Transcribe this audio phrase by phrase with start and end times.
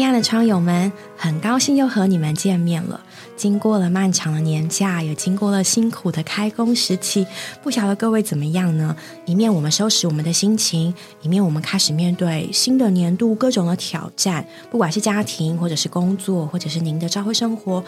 [0.00, 2.98] 亲爱的窗友们，很高兴又和你们见面了。
[3.36, 7.26] 经过了漫长的年假，也经过了辛苦的开工时期，
[7.62, 8.96] 不晓得各位怎么样呢？
[9.26, 17.84] 一面我们收拾我们的心情，一面我们开始面对新的年度各种的挑战，不管是家庭，或者是工作，或者是您的朝会生活，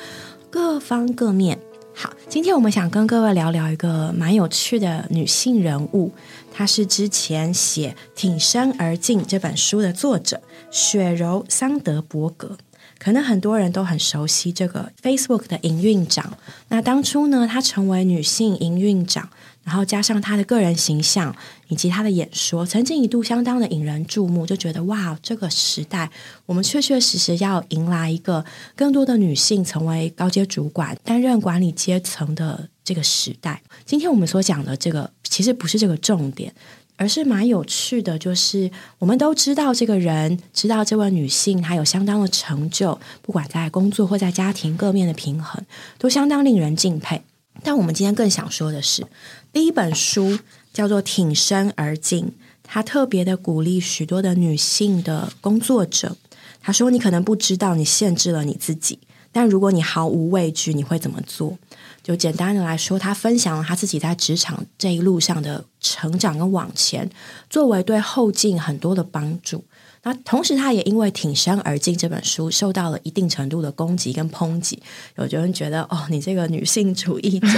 [0.50, 1.58] 各方各面。
[1.94, 6.10] 好，今天我们想跟各位聊聊一个蛮有趣的女性人物，
[6.50, 10.40] 她是之前写《挺身而进》这本书的作者
[10.72, 12.58] 雪柔桑德伯格。
[12.98, 16.38] 可能很多人都很熟悉这个 Facebook 的营运长。
[16.68, 19.28] 那当初呢，她成为女性营运长，
[19.64, 21.34] 然后加上她的个人形象
[21.66, 26.08] 以及她的演说，曾经一度相当的引人注目，就觉得哇，这个时代
[26.46, 28.44] 我们确确实实要迎来一个
[28.76, 33.60] 更多的女性成为高阶主管、担任管理阶层的这个时代。
[33.84, 36.54] 今天我们所讲的这个，其实不是这个重点。
[36.96, 45.64] 而是蛮有趣的，就是我们都知道这个人，知道这位女性她有相当的成就，不管在工作或在家庭各面的平衡，
[45.98, 47.22] 都相当令人敬佩。
[47.62, 49.06] 但我们今天更想说的是，
[49.52, 50.38] 第一本书
[50.72, 52.24] 叫做《挺身而进》，
[52.62, 56.16] 它特别的鼓励许多的女性的工作者。
[56.64, 59.00] 他说：“你可能不知道，你限制了你自己。”
[59.32, 61.58] 但如果你毫无畏惧，你会怎么做？
[62.02, 67.08] 就简单的来说，他分享了他自己在职场这一路上的成长跟往前，
[67.48, 69.64] 作为对后进很多的帮助。
[70.02, 74.82] 那同时，他也因为挺身而进这本书受到了一定程度的攻击跟抨击。
[75.16, 77.48] 有的人觉得，哦，你这个女性主义者，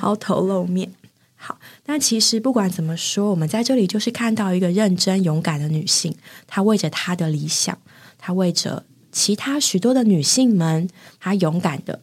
[0.00, 0.92] 抛头露面。
[1.36, 6.12] 好，但其实不管怎么说，我们在这里就是看到一个认真勇敢的女性，
[6.48, 7.78] 她为着她的理想，
[8.18, 8.84] 她为着。
[9.14, 10.88] 其他许多的女性们，
[11.20, 12.00] 她勇敢的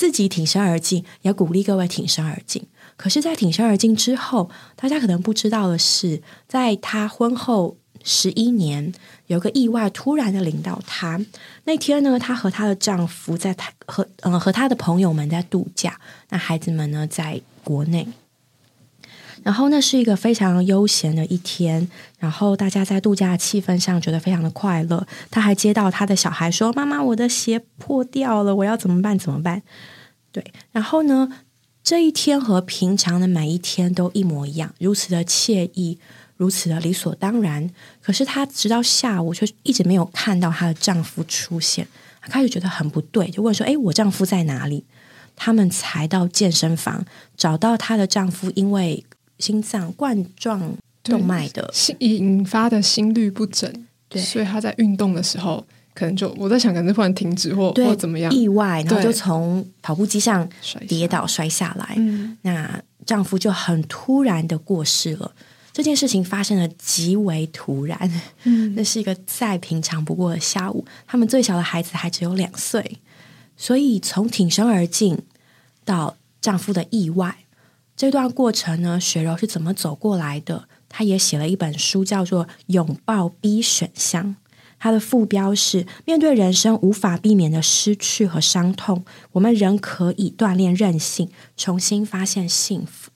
[0.00, 2.66] 自己挺身而进，也鼓励各位挺身而进。
[2.96, 8.94] 可是，在挺身而进之后，大家可能不知道的是，在她婚后十一年，
[9.26, 11.20] 有个意外突然的领到她。
[11.64, 16.00] 那天呢，她和她的丈夫在她和嗯和她的朋友们在度假，
[16.30, 18.08] 那孩子们呢在国内。
[19.42, 25.06] 然后那是一个非常悠闲的一天，然后大家在度假的气氛上觉得非常的快乐。
[25.30, 29.18] 他还接到他的小孩说：“妈妈，我的鞋破掉了，我要怎么办？
[29.18, 29.62] 怎么办？”
[30.30, 31.28] 对，然后呢，
[31.82, 35.98] 这一天和平常的每一天都一模一样，如此的惬意，
[36.36, 37.70] 如此的理所当然。
[38.02, 41.86] 可是她直到下午却一直没有看到她的丈夫出现，
[42.20, 44.84] 她开始觉得很不对，就问说：“哎，我丈夫在哪里？”
[45.34, 49.02] 他们才到健身房找到她的丈夫，因为。
[49.40, 51.68] 心脏冠状动脉的。
[51.72, 53.72] 心引发的心律不整，
[54.08, 58.32] 对，所以他在运动的时候，可能就我在想，可能突然停止或或怎么样。
[58.32, 60.48] 意外，然后就从跑步机上
[60.86, 61.96] 跌倒摔下来。
[62.42, 65.32] 那丈夫就很突然的过世了。
[65.72, 67.98] 这件事情发生的极为突然，
[68.42, 70.84] 嗯，那是一个再平常不过的下午。
[71.06, 72.98] 他们最小的孩子还只有两岁，
[73.56, 75.16] 所以从挺身而进
[75.84, 77.36] 到丈夫的意外。
[78.00, 80.64] 这段过程呢，雪柔是怎么走过来的？
[80.88, 84.24] 她也写了一本书，叫做《拥抱 B 选项》。
[84.78, 91.28] 它的副标是：面对人生无法避免的失去和伤痛，我们仍可以锻炼韧性，
[91.58, 93.10] 重新发现幸福。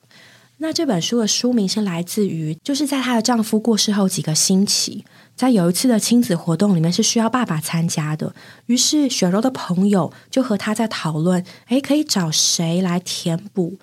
[0.59, 8.35] 那这本书的书名是来自于，就是在她的丈夫过世后几个星期，在有一次的亲子活动里面是需要爸爸参加的。
[8.67, 13.79] 于是雪柔的朋友就和她在讨论：诶，可以找谁来填补？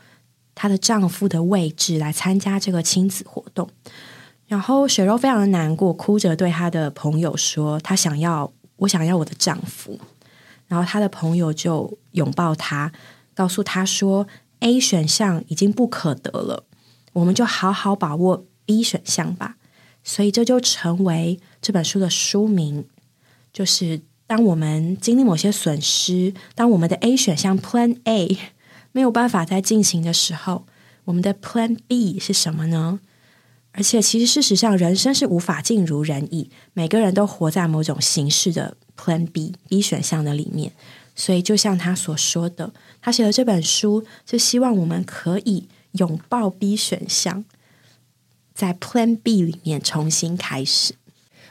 [0.61, 3.67] 她的丈夫的位置来参加这个亲子活动，
[4.45, 9.99] 然后雪柔非常的难过，哭着对她的朋友说：“她想要，我想要我的丈夫。”
[10.69, 12.91] 然后她的朋友就拥抱她，
[13.33, 14.27] 告诉她说
[14.59, 16.65] ：“A 选项已经不可得了，
[17.13, 19.55] 我们就好好把握 B 选项吧。”
[20.03, 22.85] 所以这就成为这本书的书名，
[23.51, 28.37] 就是当我们经历某些损失，当我们的 A 选项 Plan A。
[28.91, 30.65] 没有办法在进行的时候，
[31.05, 32.99] 我们的 Plan B 是什么呢？
[33.73, 40.73] 而且，其实事实上，人生是无法尽如人意，每个人都活在某种形式的 Plan B B 选项的里面。
[41.15, 47.45] 所以，就像他所说的，他写的这本书，是希望我们可以拥抱 B 选项，
[48.53, 50.95] 在 Plan B 里面重新开始。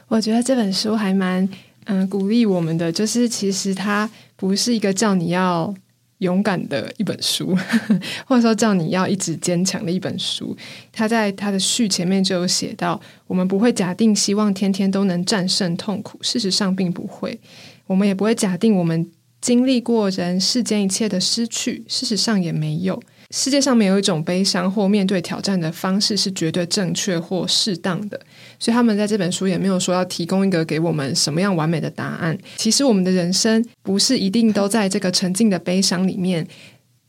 [0.08, 1.48] 我觉得这本书还蛮
[1.84, 5.74] 嗯鼓励我们的，就是其实它不是一个叫你要。
[6.20, 7.54] 勇敢的一本书，
[8.24, 10.56] 或者说叫你要一直坚强的一本书。
[10.90, 17.38] 他在他的序前面就有写到：我们不会假定希望天天都能战胜痛苦，事实上并不会；
[17.86, 23.02] 我们也不会假定我们经历过人世间一切的失去，事实上也没有。
[23.30, 28.20] 世界上没有一种悲伤或面对挑战的方式是绝对正确或适当的，
[28.58, 32.36] 所以他们在这本书也没有说要提供一个给我们什么样完美的答案。
[32.56, 36.46] 其实我们的人生不是一定都在这个沉静的悲伤里面，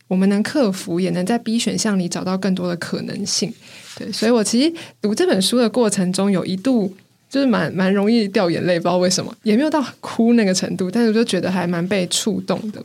[0.08, 3.54] 我们能克服，也能在 B 选项里找到更多的可能性。
[3.98, 6.96] 对，所以我其实读这本书的过程中，有一度。
[7.32, 12.84] 就是蛮蛮容易掉眼泪，不知道为什么，也没有到哭那个程度，但是我就觉得还蛮被触动的。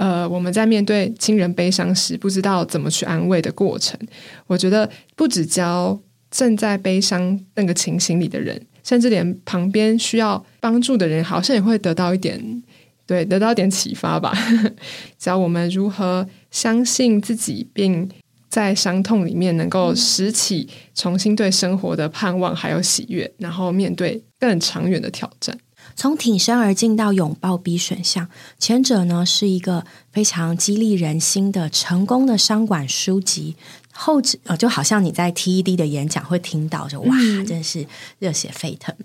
[0.00, 4.00] 呃，我们在面对亲人悲伤时，不知道怎么去安慰的过程，
[4.46, 6.00] 我觉得不只教
[6.30, 12.62] 正在悲伤那个情形里的人，甚至连旁边需要帮助的人，好像也会得到一点，
[13.06, 14.32] 对， 得到一点启发吧。
[15.18, 18.08] 教我们如何相信自己，并。
[18.50, 25.56] 在伤痛里面，能够拾起重新对生活的盼望，还有喜悦，然后面对更长远的挑战。
[26.00, 28.26] 从挺身而进到拥抱 B 选项，
[28.58, 33.54] 前者呢是一个非常激励人心的成功的商管书籍，
[33.92, 37.14] 后者呃就好像你在 TED 的演讲会听到，就哇，
[37.46, 37.86] 真是
[38.18, 38.96] 热血沸腾，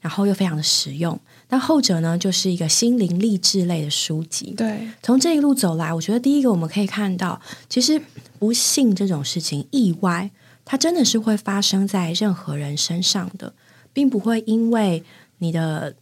[0.00, 1.16] 然后又非常的实用。
[1.50, 4.54] 那后者呢，就是一个心灵励志类的书籍。
[4.56, 8.02] 对，从这一路走来，我觉得第一个我们可以看到，其实
[8.40, 10.32] 不幸这种事情，意外，
[10.64, 13.54] 它真的是会发生在任何人身上的，
[13.92, 15.04] 并不会因为
[15.38, 15.94] 你的，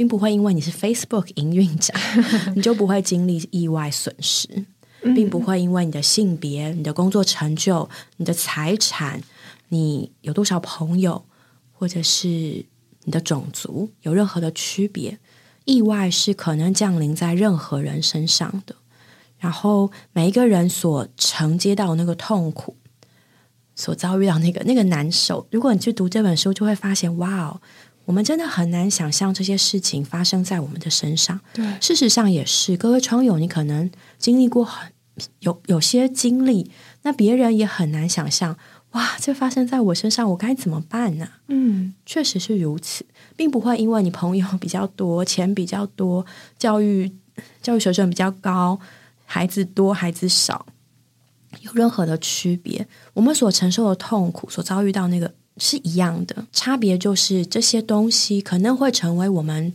[0.00, 1.94] 并不会因为你是 Facebook 营运长，
[2.56, 4.48] 你就不会经历意外损失，
[5.14, 7.86] 并不会因为你的性别、你的工作成就、
[8.16, 9.20] 你的财产、
[9.68, 11.22] 你有多少朋友，
[11.74, 12.64] 或者是。
[13.04, 15.18] 你的种族有任何的区别？
[15.64, 18.76] 意外是可能降临在任何人身上的。
[19.38, 22.76] 然后每一个人所承接到那个痛苦，
[23.74, 25.46] 所遭遇到那个那个难受。
[25.50, 27.62] 如果你去读这本书，就会发现，哇哦，
[28.10, 31.38] 我们真的很难想象这些事情发生在我们的身上。
[31.54, 32.76] 对，事实上也是。
[32.76, 34.90] 各位窗友，你可能经历过很
[35.38, 36.68] 有有些经历，
[37.02, 38.56] 那别人也很难想象。
[38.90, 41.28] 哇，这发生在我身上，我该怎么办呢？
[41.46, 46.26] 嗯，确实是如此，并不会因为你朋友比较多、 钱比较多、
[46.58, 47.12] 教育
[47.62, 48.80] 教育水准比较高、
[49.24, 50.66] 孩子多孩子少
[51.60, 52.84] 有任何的区别。
[53.14, 59.72] 我们所承受的痛苦、所遭遇到那个是一样的，差别就是这些东西可能会成为我们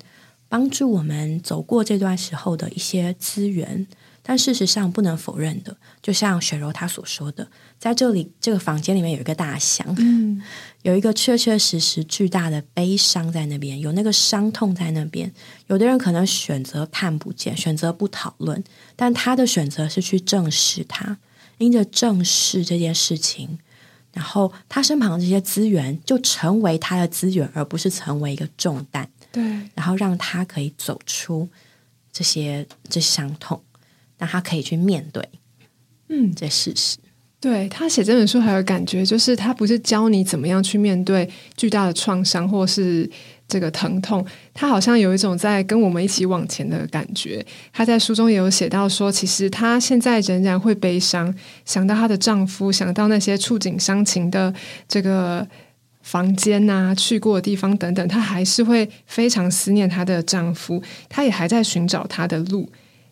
[0.48, 3.88] 帮助我们走过这段时候的一些资源。
[4.27, 10.42] 但事实上不能否认的，就像雪柔她所说的，在这里这个房间里面有一个大象，嗯，
[10.81, 15.31] 有一个确确实实巨大的悲伤在那边，有那个伤痛在那边。
[15.68, 18.63] 有的人可能选择看不见，选择不讨论，
[18.95, 21.19] 但他的选择是去正视它，
[21.60, 23.60] 因着正视这件事情，
[24.15, 29.07] 然后他身旁的这些资源就成为他的资源，而不是成为一个重担。
[29.31, 29.44] 对，
[29.75, 31.47] 然后让他可以走出
[32.12, 33.62] 这些这伤痛。
[34.17, 35.29] 让他可以去面对，
[36.07, 36.95] 嗯，这事实。
[37.41, 43.12] 对他写这本书还有感觉，就是他不是教你怎么样去面对巨大的创伤或是
[43.47, 47.45] 这个疼痛，他好像有一种在跟我们一起往前的感觉。
[47.71, 51.33] 他在书中也有写到说，其实他现在仍然会悲伤，
[51.63, 54.53] 想到她的丈夫，想到那些触景伤情的
[54.88, 55.48] 这个
[56.01, 62.70] 房间呐，去过的地方等等，她还是会非常思念她的丈夫，她也还在寻找她的路。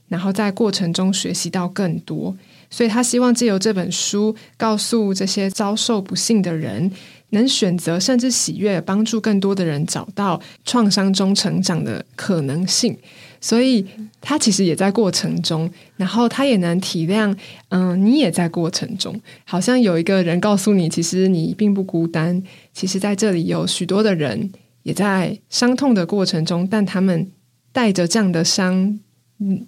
[0.09, 2.35] 然后在过程中学习到更多，
[2.69, 6.91] 所以他希望借由这本书告诉这些遭受不幸的人，
[7.33, 12.97] 能选择甚至喜悦，帮助更多的人找到创伤中成长的可能性。
[13.39, 13.85] 所以
[14.21, 17.35] 他其实也在过程中，然后他也能体谅，
[17.69, 22.41] 嗯，你也在过程中，好像有一个人告诉你，其实你并不孤单。
[22.73, 24.49] 其实在这里有许多的人
[24.83, 27.29] 也在伤痛的过程中，但他们
[27.71, 28.99] 带着这样的伤。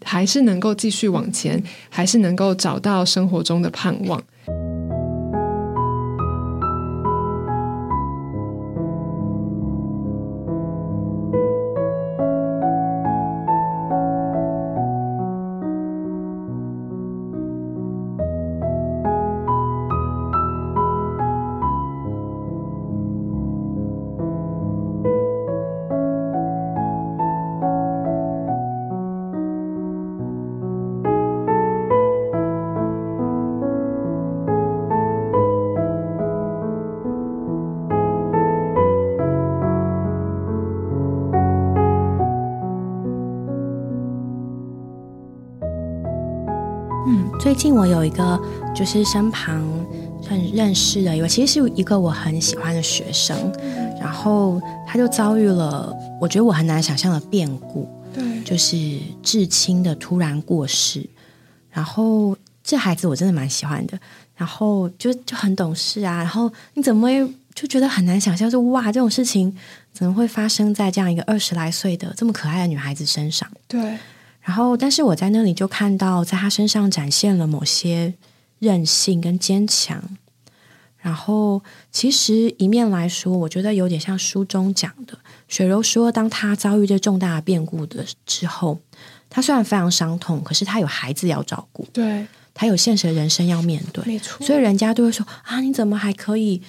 [0.05, 4.23] 还是能够继续往前，还是能够找到生活中的盼望。
[47.55, 48.39] 近我有一个
[48.75, 49.63] 就是身旁
[50.27, 53.51] 很认识的一个，其实是一个我很喜欢的学生，
[53.99, 61.07] 然后他就遭遇了我觉得我很难想象的变故，对，就是至亲的突然过世，
[61.71, 63.97] 然后这孩子我真的蛮喜欢的，
[64.35, 69.55] 然后就就很懂事啊，然后你怎么会就觉得很难想象，说哇，这种事情
[69.93, 73.49] 怎么会发生在这样一个二十来岁的这么可爱的女孩子身上？
[73.67, 73.97] 对，
[74.45, 78.13] 然后但是我在那里就看到，在他身上展现了某些
[78.59, 80.01] 韧性跟坚强。
[80.99, 81.61] 然后，
[81.91, 88.79] 其实一面来说，我觉得有点像书中讲的，雪柔说，当他遭遇这重大的变故的之后，
[89.29, 92.25] 他虽然非常伤痛，可是他有孩子要照顾，对，
[92.55, 94.43] 他有现实的人生要面对，没错。
[94.45, 96.61] 所以人家都会说啊，你怎么还可以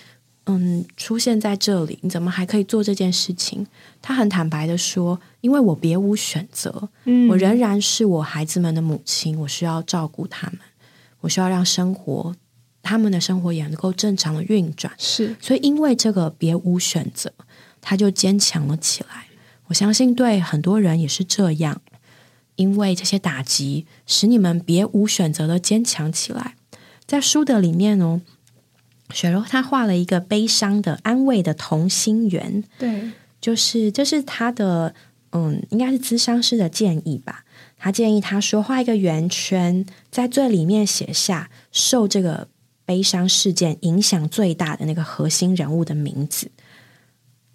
[0.47, 1.99] 嗯出现在这里？
[2.03, 3.67] 你怎么还可以做这件事情？
[4.01, 10.61] 他很坦白的说，因为我别无选择，嗯我仍然是我孩子们的母亲，我需要照顾他们，
[11.21, 12.35] 我需要让生活。
[12.89, 17.33] 他们的生活也能够正常的运转，是，所以因为这个别无选择，
[17.81, 19.27] 他就坚强了起来。
[19.67, 21.83] 我相信对很多人也是这样，
[22.55, 26.55] 因为这些打击使你们别无选择的坚强起来。
[27.05, 28.21] 在书的里面哦，
[29.11, 33.11] 雪柔她画了一个悲伤的、安慰的同心圆，对，
[33.41, 34.95] 就是这是她的
[35.31, 37.45] 嗯，应该是咨商师的建议吧。
[37.79, 42.49] 他建议他说画一个圆圈，在最里面写下受这个。
[42.89, 46.49] 悲伤事件影响最大的那个核心人物的名字，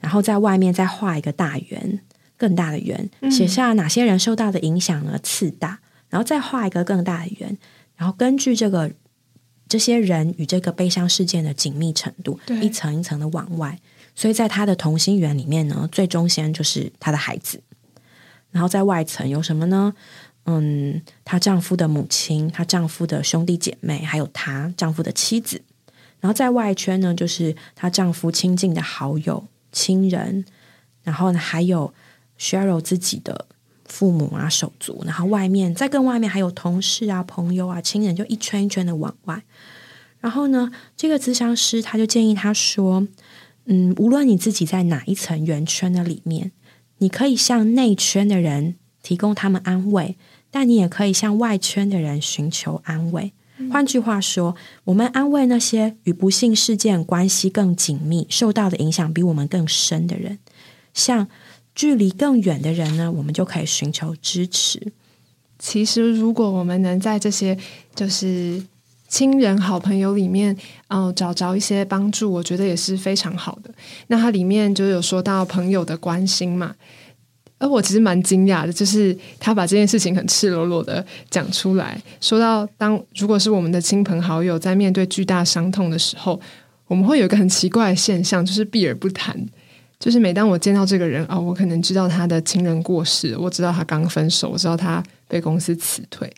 [0.02, 2.02] 然后在外面再画一个大圆，
[2.36, 5.18] 更大的圆，写下哪些人受到的影响呢？
[5.24, 5.80] 次大，
[6.10, 7.58] 然后再画一个更大的圆，
[7.96, 8.92] 然后根据这个
[9.72, 13.80] 这些人与这个悲伤事件的紧密程度，一层一层的往外。
[14.14, 17.62] 所以在他的同心圆里面呢，最中心就是他的孩子，
[18.52, 19.94] 然后在外层有什么呢？
[20.44, 25.62] 嗯，她丈夫的母亲，她丈夫的兄弟姐妹，还有她丈夫的妻子。
[26.20, 30.44] 然后在外圈呢，就是她丈夫亲近的好友、亲人。
[31.04, 31.94] 然后呢，还有
[32.38, 33.46] Cheryl 自己的
[33.92, 35.04] 父母啊、手足。
[35.06, 39.44] 然后外面，再跟外面还有同事啊、朋友啊、亲人，就一圈一圈的往外。
[40.22, 43.08] 然后呢，这个咨商师他就建议他说
[43.66, 46.52] ：“嗯，无论你自己在哪一层圆圈的里面，
[47.00, 50.18] 你可以向内圈的人提供他们安慰。”
[50.54, 53.32] 但你也可以向外圈的人寻求安慰。
[53.72, 60.40] 换句话说，我们安慰那些与不幸事件关系更紧密、受到的影响比我们更深的人。
[60.94, 61.30] 像
[61.82, 64.80] 距离更远的人呢，我们就可以寻求支持。
[65.58, 67.58] 其实，如果我们能在这些
[67.96, 68.64] 就是
[69.08, 70.56] 亲人、好朋友里面，
[70.90, 73.74] 嗯，找着一些帮助，我觉得也是非常好的。
[74.10, 76.76] 那它里面就有说到朋友的关心嘛。
[77.58, 86.40] 而我其实蛮惊讶的，就是他把这件事情很赤裸裸的讲出来，说到当如果是我们的亲朋好友在面对巨大伤痛的时候，
[86.86, 89.36] 我们会有一个很奇怪的现象，就是避而不谈。
[90.02, 96.30] 就是每当我见到这个人啊，我可能知道他的亲人过世，我知道他刚分手，我知道他被公司辞退，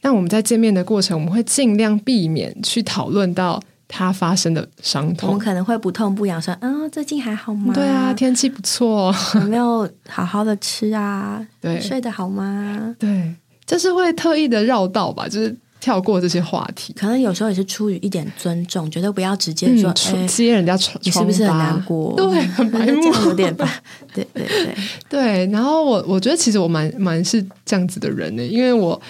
[0.00, 3.60] 但我们在见面的过程，我们会尽量避免去讨论到。
[3.88, 7.72] 他发生的伤痛，我们可能会不痛不痒，说：“嗯，最近还好吗？
[7.72, 11.40] 对啊，天气不错， 有没有好好的吃啊？
[11.60, 12.96] 对，睡得好吗？
[12.98, 13.32] 对，
[13.64, 15.56] 就是会特意的绕道吧，就是
[15.86, 16.92] 跳过这些话题。
[16.94, 19.92] 可能有时候也是出于一点尊重，觉得不要直接说
[20.26, 22.12] 接人家你是不是很难过？
[22.16, 23.80] 对，很白目，有点吧。
[24.12, 24.74] 对对对
[25.08, 25.46] 对。
[25.52, 29.00] 然后我我觉得其实我蛮蛮是这样子的人呢，因为我。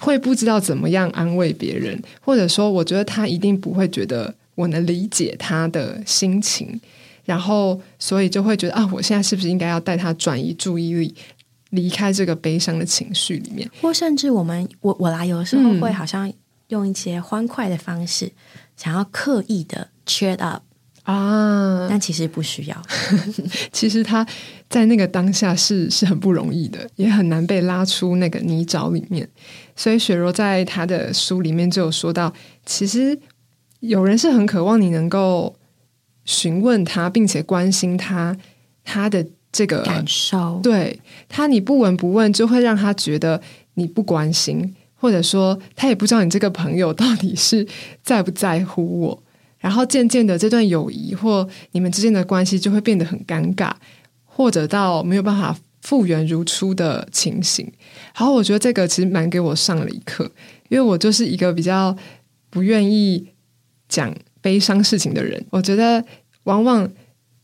[0.00, 6.80] 会不知道怎么样安慰别人，或者说，我觉得他一定不会觉得我能理解他的心情，
[7.24, 11.12] 然后所以就会觉得啊，我现在是不是应该要带他转移注意力，
[11.70, 13.70] 离开这个悲伤的情绪里面？
[13.80, 16.32] 或甚至我们，我我来有的时候会好像
[16.68, 18.32] 用一些欢快的方式，
[18.76, 20.62] 想要刻意的 cheer up。
[21.04, 21.86] 啊！
[21.88, 22.82] 但其实不需要。
[23.72, 24.26] 其实他
[24.68, 29.26] 在那个当下是是很不容易的，也很难被拉出那个泥沼里面。
[29.74, 32.34] 所以雪柔在他的书里面就有说到，
[32.66, 33.18] 其实
[33.80, 35.56] 有人是很渴望你能够
[36.26, 38.36] 询问他，并且关心他
[38.84, 40.60] 他的这个感受。
[40.62, 43.40] 对他，你不闻不问，就会让他觉得
[43.74, 47.66] 你不关心，或者说他也不知道你这个朋友到底是
[48.02, 49.22] 在不在乎我。
[49.58, 53.72] 然后渐渐的，这段友谊或你们之间的关系就会变得很尴尬，
[54.24, 57.68] 或者到没有办法复原如初的情形。
[58.14, 60.30] 好，我觉得这个其实蛮给我上了一课，
[60.68, 61.96] 因为我就是一个比较
[62.50, 63.26] 不愿意
[63.88, 65.44] 讲悲伤事情的人。
[65.50, 66.04] 我觉得，
[66.44, 66.88] 往往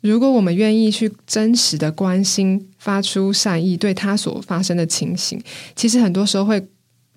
[0.04, 5.42] 如果我们愿意去真实的关心、发出善意，对他所发生的情形，
[5.74, 6.62] 其实很多时候会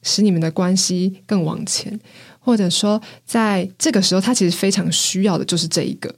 [0.03, 1.99] 使你们的关系更往前。
[2.39, 6.15] 或者说，在这个时候，他其实非常需要的就是这一个。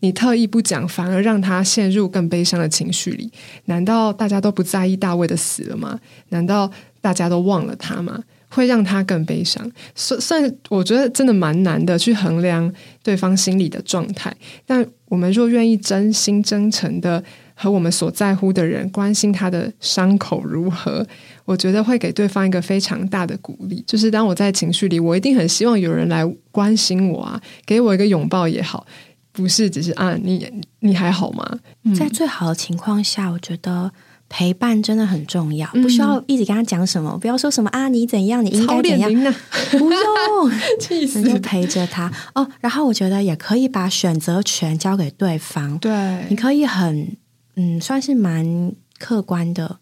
[0.00, 3.32] 你特意不讲，反而让他陷入更悲伤的情绪里。
[3.64, 5.98] 难道大家都不在意大卫的死了吗？
[6.28, 8.22] 难道大家都忘了他吗？
[8.50, 9.70] 会让他更悲伤。
[9.94, 12.70] 算算，我觉得真的蛮难的去衡量
[13.02, 14.30] 对方心理的状态。
[14.66, 17.22] 但我们若愿意真心真诚的
[17.54, 21.06] 和我们所在乎的人关心他的伤口如何，
[21.44, 23.82] 我觉得会给对方一个非常大的鼓励。
[23.86, 28.86] 就是当我在情绪里，我一定很希望有人来关心我啊，给我一个拥抱也好，
[29.32, 31.58] 不是只是啊，你你还好吗？
[31.96, 33.92] 在最好的情况下，我觉得。
[34.32, 39.10] 陪伴真的很重要，不需要一直跟他讲什么，不要说什么啊，你怎样，你应该怎样，
[39.72, 42.48] 不用， 气死，就陪着他哦。
[42.60, 47.16] 然后我觉得也可以把选择权交给对方，对，你可以很
[47.56, 49.78] 嗯，算是蛮客观的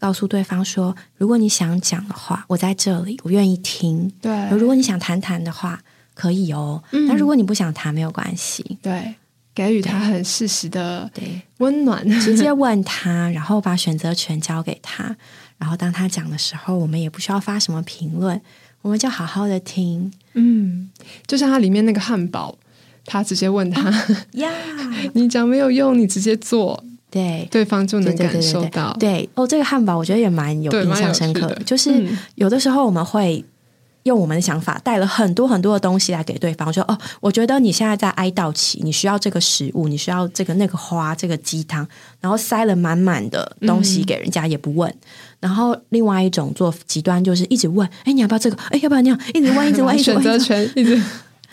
[0.00, 4.12] 告诉对方说，如果你想讲的话，我在这里，我愿意听。
[4.20, 5.80] 对，如果你想谈谈的话，
[6.12, 6.82] 可以哦。
[6.90, 8.78] 那如果你不想谈，没有关系。
[8.82, 9.14] 对。
[9.58, 11.10] 给予他很适时的
[11.56, 15.16] 温暖，直接问他，然后把选择权交给他，
[15.58, 18.40] 然后当他讲的时候，我们也不需要发什么评论，
[18.82, 20.12] 我们就好好的听。
[20.34, 20.88] 嗯，
[21.26, 22.56] 就像他里面那个汉堡，
[23.04, 23.90] 他直接问他
[24.34, 24.48] 呀，
[25.14, 28.96] 你讲没有用，你直接做，对，对方就能感受到。
[29.00, 33.44] 对哦，这个汉堡我觉得也蛮有印象深刻的，就是有的时候我们会。
[34.08, 41.86] 用我们的想法带了很多很多的东西来给对方，说：“哦，我觉得你现在在哀悼期，你需要这个食物，你需要这个那个花，这个鸡汤，
[42.20, 44.92] 然后塞了满满的东西给人家，也不问。
[45.38, 48.56] 然后另外一种做极端就是一直问：哎，你要不要这个？
[48.70, 49.20] 哎，要不要那样？
[49.32, 51.00] 一直问，一直问，选择权一直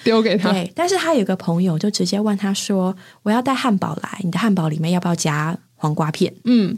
[0.03, 0.51] 丢给他。
[0.51, 6.33] 对，但是他有个朋友就直接问他说：我要带汉堡来，你的汉堡里面要不要加黄瓜片？
[6.45, 6.75] 嗯，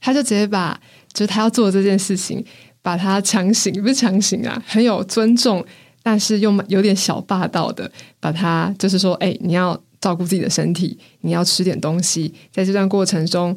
[0.00, 0.78] 他就直接把
[1.12, 2.44] 就是他要做这件事情。
[2.82, 5.64] 把他强行不是强行啊，很有尊重，
[6.02, 13.56] 但是又有点小霸道的，把他就是说，哎，你要照顾自己的身体，你要吃点东西，在这段过程中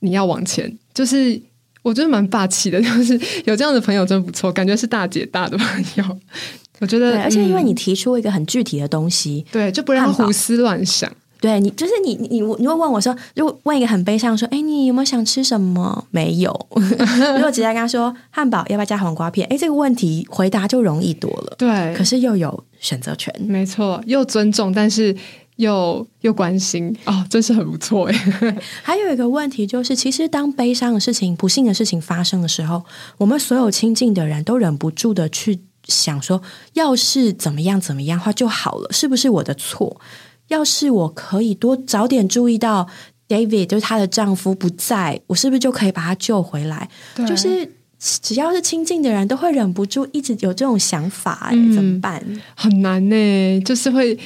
[0.00, 1.40] 你要往前，就是
[1.82, 6.18] 我觉得蛮霸气的，就是有这样的朋友真不错，感觉是大姐大的朋友，
[6.80, 11.10] 我觉得，而且因为你提出一个很具体的东西，对，就不让胡思乱想。
[11.40, 16.06] 对你，就是你，你，你会问我说，如果问一个很悲伤，说，哎，你有没有想吃什么？
[16.10, 16.66] 没有。
[16.74, 19.46] 如果直接跟他说汉堡，要不要加黄瓜片？
[19.48, 21.54] 哎，这个问题回答就容易多了。
[21.56, 25.16] 对，可是又有选择权，没错，又尊重，但是
[25.56, 28.14] 又又关心，哦，真是很不错哎。
[28.82, 32.84] 还有一个问题就是，其实当悲伤的事情、不幸的事情发生的时候，
[33.16, 40.00] 我们所有亲近的人都忍不住的去想说，要是怎么样怎么样话就好了，是不是我的错？
[40.48, 42.88] 要是我可以多早点注意到
[43.28, 46.88] David，就是她的丈夫不在，我是不是就可以把他救回来？
[47.26, 52.22] 就是只要是亲近的人都会忍不住一直有这种想法，哎，怎么办？
[52.54, 54.18] 很难呢，就是会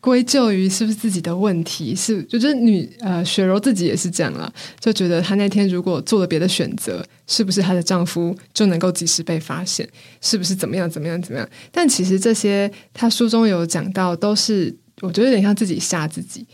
[0.00, 1.94] 归咎于是不是自己的问题？
[1.94, 9.86] 是，就是女呃雪柔自己也是这样了，就觉得她那天如果做了别的选择，是不是她的丈夫就能够及时被发现？
[10.20, 11.48] 是不是怎么样怎么样怎么样？
[11.70, 14.74] 但其实这些，她书中有讲到，都是。
[15.02, 16.46] 我觉得有点像自己吓自己，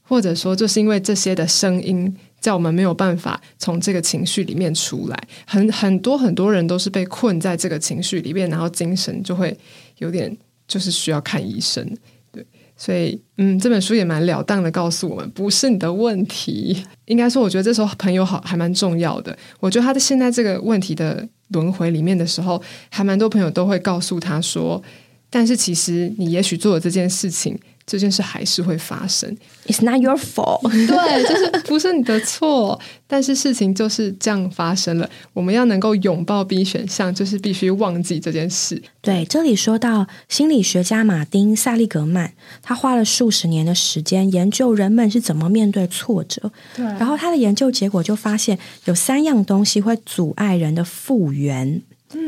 [0.00, 5.28] 或者说就是因为这些的声音，叫我们没有办法从这个情绪里面出来。
[5.44, 9.56] 很很多很多人都是被困在这个情绪里面，然后精神就会
[9.98, 10.34] 有点
[10.68, 11.84] 就是需要看医生。
[12.30, 16.86] 对，所以嗯，这本书也蛮了当的告诉我们，不是你的问题。
[17.06, 19.36] 应该说，我觉得这时候朋友好还蛮重要的。
[19.58, 24.80] 我觉得他在现在这个问题的轮回里面的时候，还蛮多朋友都会告诉他说，
[25.28, 27.58] 但是其实你也许做了这件事情。
[27.86, 29.32] 这件事还是会发生
[29.68, 30.62] ，It's not your fault。
[30.88, 35.08] 对，就是不是你的错，但是事情就是这样发生了。
[35.32, 38.82] 我们要能够拥抱 B 选项，就是必须忘记这件事。
[39.00, 46.50] 对，这里说到心理学家马丁·萨利格曼，他花了数十年的时间研究人们是怎么面对挫折。
[46.74, 51.80] 对，然后他的研究结果就发现，有三样东西会阻碍人的复原，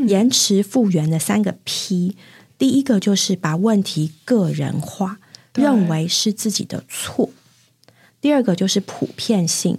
[0.06, 2.16] 延迟复原的三个 P。
[2.56, 5.18] 第一个就是把问题个人化。
[5.58, 7.30] 认为是自己的错。
[8.20, 9.78] 第二个就是普遍性，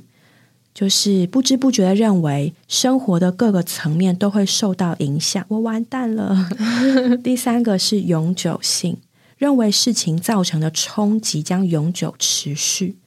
[0.74, 6.50] 就是不知不觉的认为生活的各个层面都会受到影响，我完蛋了。
[7.24, 8.98] 第三个是永久性，
[9.38, 12.98] 认为事情造成的冲击将永久持续。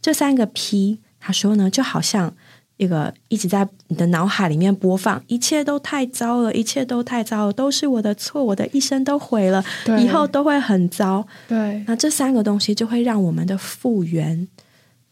[0.00, 2.34] 这三个 P，他说呢，就好像。
[2.78, 9.62] 一个一直在你的脑海里面播放，一切都太糟了，一切都太糟了，都是我的错，我的一生都毁了，
[10.00, 11.26] 以后都会很糟。
[11.46, 14.48] 对，那这三个东西就会让我们的复原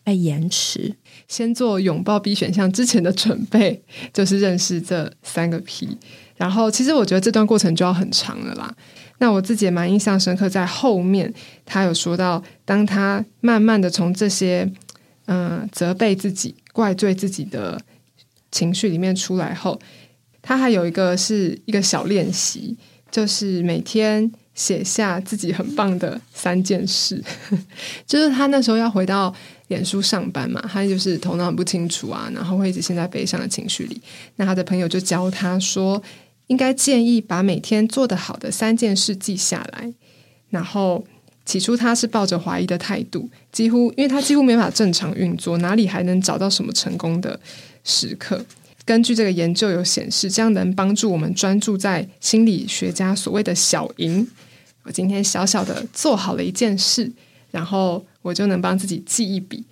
[0.03, 0.95] 被延迟。
[1.29, 3.83] 先做拥抱 B 选项之前的准备，
[4.15, 5.99] 就是认识这三个 P。
[6.37, 8.73] 然后，其实我觉得这段过程就要很长了啦。
[9.19, 11.33] 那我自己也蛮印象深刻，在后面
[11.65, 14.71] 他有说到，当他慢慢的从这些
[15.27, 16.55] 嗯责备自己。
[16.73, 17.81] 怪罪自己的
[18.51, 19.81] 情绪里面出来后，
[20.43, 22.77] 他还有一个是一个小练习，
[23.11, 27.25] 就是每天写下自己很棒的三件事。
[28.07, 29.35] 就是他那时候要回到
[29.69, 33.99] 脸书上班嘛，他就是头脑很不清楚啊，然后会一直陷在悲伤的情绪里。
[34.37, 36.03] 那他的朋友就教他说，
[36.49, 39.95] 应该建议把每天做得好的三件事记下来。
[40.51, 41.03] 然后
[41.47, 47.41] 起初他是抱着怀疑的态度，几乎因为他几乎没法正常运作，哪里还能找到什么成功的
[47.85, 48.45] 时刻？
[48.85, 54.29] 根据这个研究有显示，这样能帮助我们专注在心理学家所谓的小赢。
[54.83, 57.11] 我今天小小的做好了一件事，
[57.51, 59.65] 然后我就能帮自己记一笔，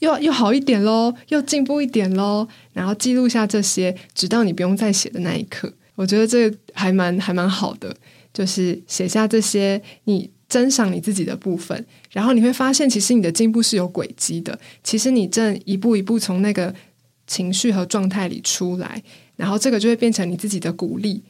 [0.00, 2.46] 又又好一点喽，又进步一点喽。
[2.74, 5.72] 然后记录下这些，直到你不用再写的那一刻。
[5.94, 7.96] 我觉得这还蛮还蛮好的，
[8.34, 14.58] 就是写下这些你珍赏你自己的部分，然后你会发现，其实你的进步是有轨迹的。
[14.82, 16.74] 其实你正一步一步从那个。
[17.30, 19.02] 情绪和状态里出来，
[19.36, 21.22] 然后这个就会变成你自己的鼓励。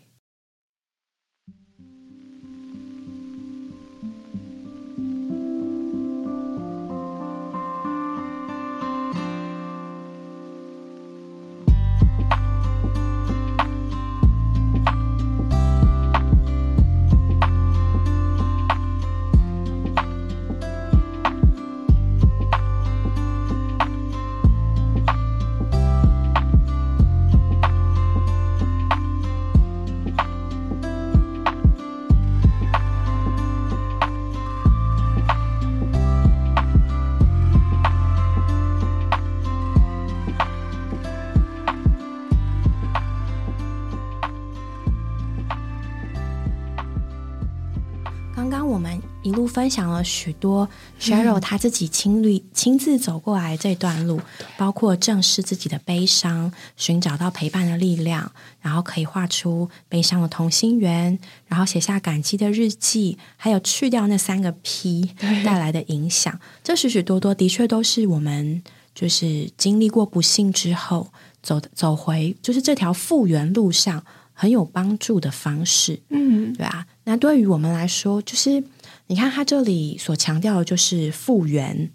[49.59, 50.69] 分享了许多
[51.01, 54.21] Cheryl 他自己亲历亲自走过来这段路，
[54.57, 61.19] 包括正视自己的悲伤，寻找到陪伴的力量，然后可以画出悲伤的同心圆，
[61.49, 65.11] 然后写下感激的日记，还有去掉那三个 P
[65.45, 66.39] 带来的影响。
[66.63, 68.63] 这许许多多的确都是我们
[68.95, 76.01] 就是经历过不幸之后走走回就是这条复原路上很有帮助的方式。
[76.11, 76.87] 嗯，对啊。
[77.03, 78.63] 那对于我们来说，就是。
[79.11, 81.91] 你看，他这里所强调的就是复原，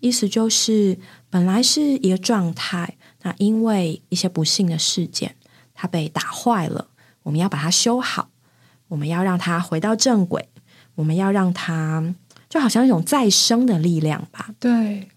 [0.00, 5.36] 意思就是本来是一个状态，那因为一些不幸的事件，
[5.74, 6.88] 它被打坏了，
[7.24, 8.30] 我们要把它修好，
[8.88, 10.48] 我们要让它回到正轨，
[10.94, 12.14] 我们要让它
[12.48, 14.54] 就好像一种再生的力量吧。
[14.58, 15.08] 对。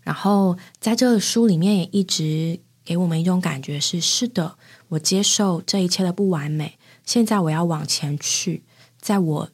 [0.00, 4.56] 然后在这个书里面也一直给我们一种感觉是：是的，
[4.88, 8.64] 我接受这一切的不完美，现在我要往前去，
[8.98, 9.50] 在我。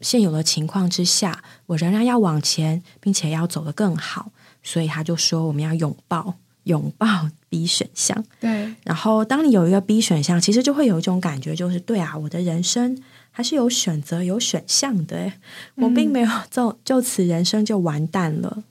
[0.00, 4.32] 现有的情况之下，我仍然要往前，并且要走得更好。
[4.62, 6.34] 所以他就说，我们要拥抱
[6.64, 8.24] 拥抱 B 选项。
[8.38, 8.74] 对。
[8.84, 15.32] 然后，当你有一个 B 选项，其实就会有一种感觉，就是对啊，我的人生还是有选择、有选项的。
[15.76, 18.64] 我并没有就就此人生就完蛋了。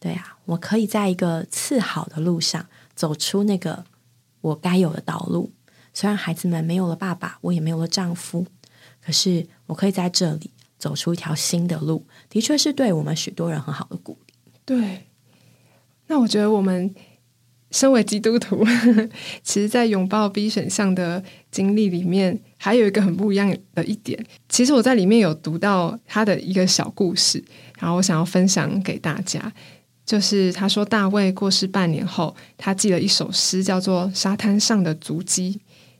[0.00, 3.84] 对啊，我可以在一个次好的路上走出那个
[4.40, 5.52] 我该有的道路。
[5.92, 8.46] 虽然孩子们没有了爸爸，我也没有了丈夫。
[9.08, 14.34] 可是，我可以在这里走出一条新的路，的确是对我们许多人很好的鼓励。
[14.66, 15.06] 对，
[16.08, 16.94] 那我觉得我们
[17.70, 18.62] 身为基督徒，
[19.42, 24.22] 其实，在拥抱 B 选项的经历里面，还有一个很不一样的一点。
[24.50, 27.42] 其实我在里面有读到他的一个小故事，
[27.78, 29.50] 然后我想要分享给大家。
[30.04, 35.58] 就是他说，大卫过世半年后，他记了一首诗，叫做《沙滩上的足迹》。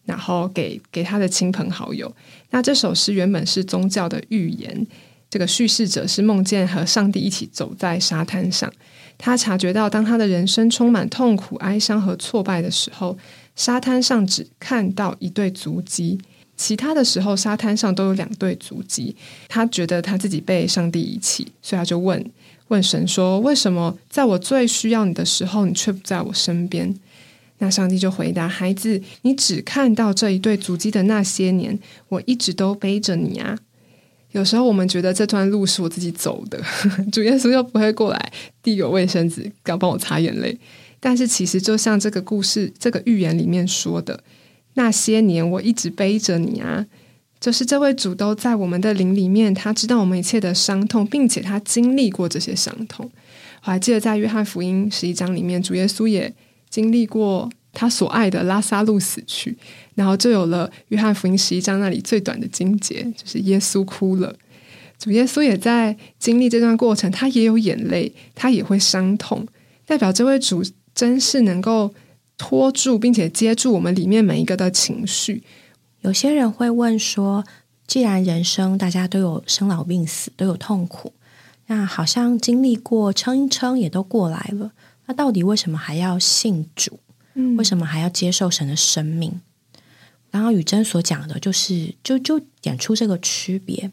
[0.09, 2.11] 然后给给他的亲朋好友。
[2.51, 4.87] 那这首诗原本是宗教的预言，
[5.29, 8.73] 这个叙事者是梦见和上帝一起走在沙滩上。
[9.19, 13.19] 他察觉到，当他的人生充满痛苦、哀伤和挫败的时候，
[13.55, 16.19] 沙滩上只看到一对足迹；
[16.57, 19.15] 其他的时候，沙滩上都有两对足迹。
[19.47, 22.25] 他觉得他自己被上帝遗弃，所以他就问
[22.69, 26.95] 问神说：“为什么在我最需要你的时候，你却不在我身边？”
[27.61, 31.77] 那上帝就回答：“孩子，你只看到这一对足迹的那些年，
[32.09, 33.59] 我一直都背着你啊。
[34.33, 36.63] 有时候我们觉得这段路是我自己走的，
[37.11, 40.57] 主耶稣又不会过来递有卫生纸，要帮我擦眼泪。
[41.01, 44.23] 但是其实就像这个故事、这个寓言里面说的，
[44.75, 46.87] 那些年我一直背着你啊，
[47.41, 53.11] 就是这位主都在我们的灵里面，他知道我们一切的伤痛，并且他经历过这些伤痛。
[53.65, 56.33] 我还记得在约翰福音十一章里面，主耶稣也。”
[56.69, 59.57] 经历过他所爱的拉萨路死去，
[59.95, 64.35] 然后就有了约翰福音十一章那里最短的经节，就是耶稣哭了。
[64.99, 69.47] 主耶稣也在经历这段过程，他也有眼泪，他也会伤痛，
[69.87, 71.95] 代表这位主真是能够
[72.37, 75.45] 拖住并且接住我们里面每一个的情绪。
[76.01, 77.45] 有些人会问说
[77.87, 81.13] ：“既然人生大家都有生老病死，都有痛苦，
[81.67, 84.73] 那好像经历过撑一撑也都过来了，
[85.09, 87.01] 那到底为什么还要信主？
[87.57, 89.41] 为什么还要接受神的生命？”
[90.31, 93.91] 刚刚雨珍所讲的，就是就就点出这个区别，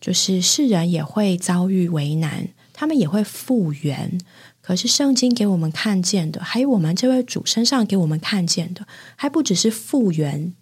[0.00, 4.20] 就是世人也会遭遇为难，他们也会复原。
[4.60, 10.52] 可是圣经给我们看见的，还有我们这位主身上给我们看见的，还不只是复原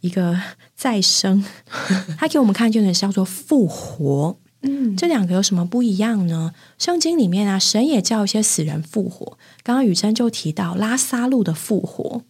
[0.00, 0.40] 一个
[0.74, 1.44] 再生，
[2.18, 4.36] 他给我们看见的是叫做复活。
[4.62, 6.52] 嗯，这两个有什么不一样呢？
[6.78, 9.38] 圣经里面啊，神也叫一些死人复活。
[9.62, 12.22] 刚刚雨珍就提到拉萨路的复活。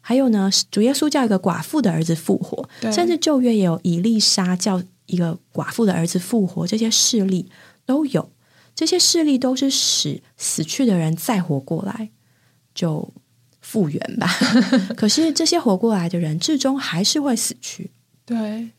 [0.00, 7.50] 还有呢，主耶稣叫一个寡妇的儿子复活，甚至旧约也有以利沙叫一个寡妇的儿子复活，这些事例
[7.86, 8.30] 都有。
[8.74, 12.10] 这些事例都是使死去的人再活过来，
[12.74, 13.12] 就
[13.60, 14.26] 复原吧。
[14.96, 17.90] 可是这些活过来的人，最终还是会死去。
[18.26, 18.70] 对。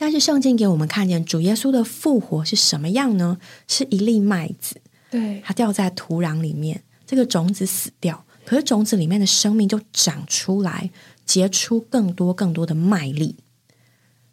[0.00, 3.36] 但是圣经给我们看见主耶稣的复活是什么样呢？
[3.68, 8.24] 是一粒麦子，对，它掉在土壤里面，这个种子死掉。
[8.46, 10.90] 可是种子里面的生命就长出来，
[11.26, 13.36] 结出更多更多的麦粒。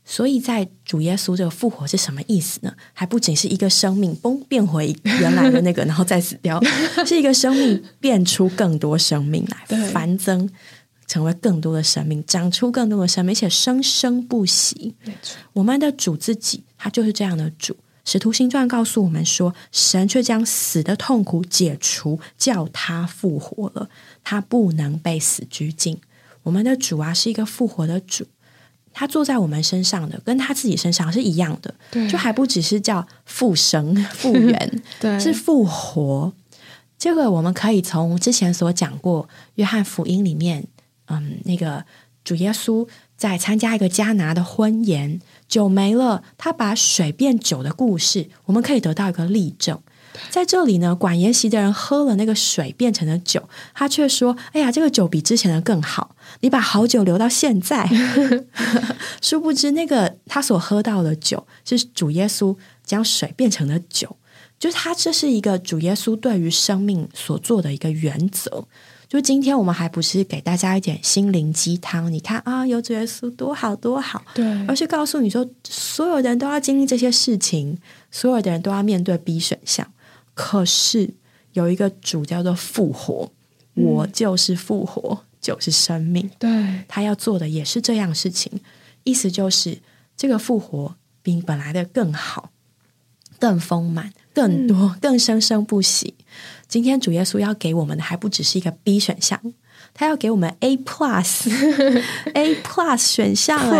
[0.05, 2.73] 所以在主耶稣这个复活是什么意思呢？
[2.93, 6.63] 还不仅是一个生命崩变回原来的那个，然后再死掉，
[7.05, 10.49] 是一个生命变出更多生命来，繁增
[11.07, 14.95] 成为更多的生命，长出更多的生命，而且生生不息。
[15.53, 17.75] 我们的主自己，他就是这样的主。
[18.03, 23.89] 使徒行传告诉我们说，神却将死的痛苦解除，叫他复活了。
[24.23, 25.99] 他不能被死拘禁。
[26.43, 28.25] 我们的主啊，是一个复活的主，
[28.93, 31.75] 他坐在我们身上的，跟他自己身上是一样的。
[32.09, 36.31] 就还不只是叫复生、 复原， 对，是复活。
[36.97, 40.65] 这个我们可以从之前所讲过，约翰福音里面，
[41.07, 41.85] 嗯，那个
[42.23, 45.19] 主耶稣在参加一个迦拿的婚宴。
[45.47, 49.79] 酒没了，他把水变酒的故事，我们可以得到一个例证。
[50.29, 56.15] 在这里呢，管筵席的人喝了那个水变成了酒，他却说：“哎呀，这个酒比之前的更好。
[56.41, 57.87] 你把好酒留到现在。
[59.21, 64.17] ”殊不知，那个他所喝到的酒是主耶稣将水变成了酒，
[64.59, 68.65] 就是他这是一个主耶稣对于生命所做的一个原则。
[69.09, 72.11] 就今天我们还不是给大家一点心灵鸡汤？
[72.11, 77.77] 你看啊，有主耶稣多好多好，对，而是告诉你说，所有的人都要经历这些事情，
[78.11, 79.87] 所有的人都要面对 B 选项。
[80.33, 81.13] 可是
[81.53, 83.31] 有一个主叫做复活，
[83.75, 86.29] 我就是复活，就是生命。
[86.37, 88.59] 对他要做的也是这样事情，
[89.03, 89.79] 意思就是
[90.17, 92.51] 这个复活比本来的更好、
[93.39, 96.13] 更丰满、更多、更生生不息。
[96.67, 99.39] 今天主耶稣要给我们的还不只是一个 B 选项，
[99.93, 103.57] 他要给我们 A Plus，A Plus 选项。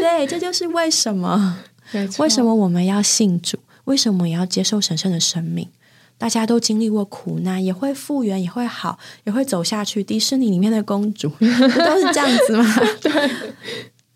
[0.00, 1.58] 对，这就是为什么，
[2.18, 5.68] 为什么我们要信主，为什么也要接受神圣的生命？
[6.18, 10.04] 大家都经历过苦难，也会复原，也会好，也会走下去。
[10.04, 12.64] 迪士尼里面的公主 不都是这样子吗？
[13.00, 13.30] 对，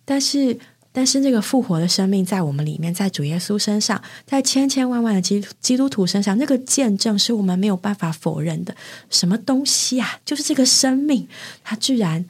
[0.04, 0.58] 但是。
[0.96, 8.76] 但是这个复活的生命在我们里面，在主耶稣身上，在千千万万的基基督徒身上，那个见证是我们没有办法否认的。
[9.10, 10.20] 什么东西啊？
[10.24, 11.26] 就是这个生命，
[11.64, 12.24] 它居然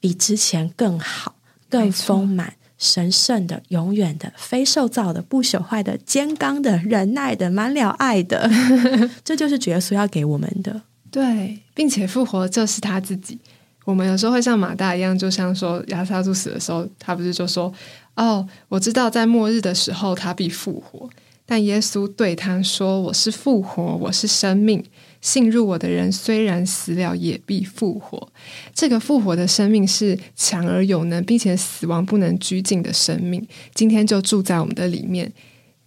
[0.00, 1.36] 比之前更好、
[1.70, 8.50] 更丰满、神圣的、永远的、非受造的、不朽坏的、坚刚的、忍耐的、满了爱的。
[9.22, 10.82] 这就是主耶稣要给我们的。
[11.12, 13.38] 对，并且复活就是他自己。
[13.86, 17.72] 我们有时候会像马大一样，就像说亚萨柱死的时候，他不是就说
[18.16, 21.08] ：“哦，我知道在末日的时候他必复活。”
[21.46, 24.84] 但耶稣对他说：“我是复活，我是生命。
[25.20, 28.28] 信入我的人，虽然死了，也必复活。
[28.74, 33.46] 这个复活的生命是强而有能，并且死亡不能拘禁的生命。
[33.72, 35.32] 今天就住在我们的里面。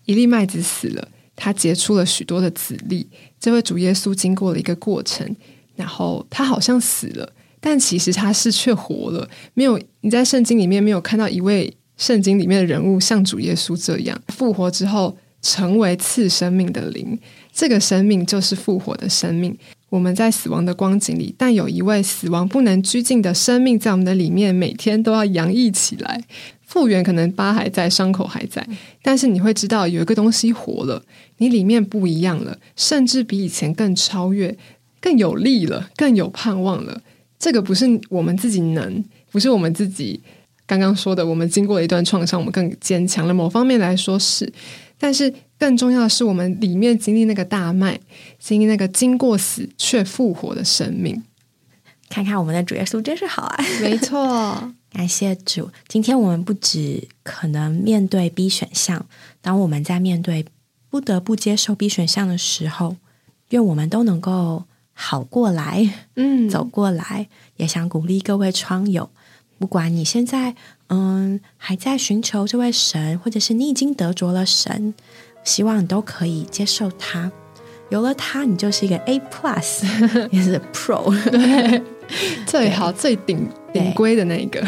[0.05, 3.05] 一粒麦子死了，它结出了许多的籽粒。
[3.37, 5.35] 这位主耶稣经过了一个过程，
[5.75, 7.29] 然后他好像死了。”
[7.59, 17.19] 但其实他是却活了，没有你在圣经里面没有看到一位圣经里面的人物像主耶稣这样复活之后成为次生命的灵，
[17.53, 19.57] 这个生命就是复活的生命。
[19.89, 26.23] 我们在死亡的光景里，但有一位死亡不能拘禁的生命在我们的里面，每天都要洋溢起来。
[26.65, 28.63] 复原可能疤还在，伤口还在，
[29.01, 31.03] 但是你会知道有一个东西活了，
[31.37, 34.55] 你里面不一样了，甚至比以前更超越、
[35.01, 37.01] 更有力了，更有盼望了。
[37.39, 40.21] 这个不是我们自己能，不是我们自己
[40.67, 41.25] 刚刚说的。
[41.25, 43.33] 我们经过了一段创伤，我们更坚强了。
[43.33, 44.51] 某方面来说是，
[44.99, 47.99] 但是更重要的是，我们里面经历那个大麦，
[48.37, 51.23] 经历那个经过死却复活的生命。
[52.09, 53.63] 看看我们的主耶稣真是好啊！
[53.81, 55.69] 没错，感谢主。
[55.87, 59.05] 今天我们不止可能面对 B 选项，
[59.41, 60.45] 当我们在面对
[60.89, 62.97] 不得不接受 B 选项的时候，
[63.49, 64.65] 愿我们都能够
[65.01, 67.29] 好过来，嗯，走过来。
[67.55, 69.09] 也想鼓励各位窗友，
[69.57, 70.53] 不管你现在
[70.87, 74.93] 嗯还在寻求这位神，或者是你已经得着了神，
[75.45, 77.31] 希望你都可以接受他。
[77.89, 79.83] 有了它，你就是一个 A plus，
[80.31, 81.81] 也是 Pro，对，
[82.45, 84.59] 最好最顶顶规的那一个。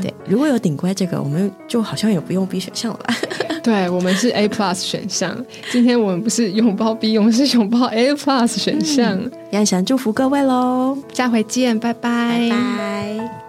[0.00, 3.14] 对，如果有顶规这个，我们就好像也不用 B 选项了吧？
[3.64, 5.34] 对，我们是 A plus 选项。
[5.72, 9.18] 今天我们不是拥抱 B，我们是拥抱 A plus 选项。
[9.50, 13.43] 也想祝福各位喽，下回见，拜拜，拜拜。